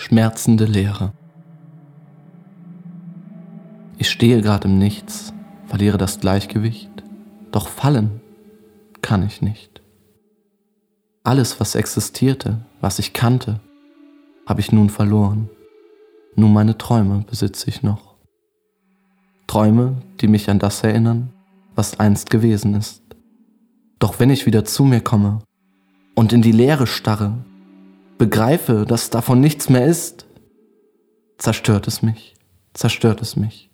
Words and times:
schmerzende 0.00 0.64
Leere. 0.64 1.12
Ich 3.98 4.08
stehe 4.08 4.40
gerade 4.40 4.66
im 4.66 4.78
Nichts, 4.78 5.34
verliere 5.66 5.98
das 5.98 6.20
Gleichgewicht, 6.20 6.90
doch 7.52 7.68
fallen 7.68 8.22
kann 9.02 9.22
ich 9.22 9.42
nicht. 9.42 9.82
Alles, 11.22 11.60
was 11.60 11.74
existierte, 11.74 12.64
was 12.80 12.98
ich 12.98 13.12
kannte, 13.12 13.60
habe 14.46 14.60
ich 14.60 14.72
nun 14.72 14.88
verloren. 14.88 15.50
Nur 16.34 16.48
meine 16.48 16.78
Träume 16.78 17.22
besitze 17.28 17.68
ich 17.68 17.82
noch. 17.82 18.14
Träume, 19.46 20.00
die 20.22 20.28
mich 20.28 20.48
an 20.48 20.58
das 20.58 20.82
erinnern, 20.82 21.30
was 21.74 22.00
einst 22.00 22.30
gewesen 22.30 22.74
ist. 22.74 23.02
Doch 23.98 24.18
wenn 24.18 24.30
ich 24.30 24.46
wieder 24.46 24.64
zu 24.64 24.84
mir 24.84 25.02
komme 25.02 25.40
und 26.14 26.32
in 26.32 26.40
die 26.40 26.52
Leere 26.52 26.86
starre, 26.86 27.44
begreife, 28.20 28.84
dass 28.86 29.08
davon 29.08 29.40
nichts 29.40 29.70
mehr 29.70 29.86
ist, 29.86 30.26
zerstört 31.38 31.88
es 31.88 32.02
mich, 32.02 32.34
zerstört 32.74 33.22
es 33.22 33.34
mich. 33.34 33.69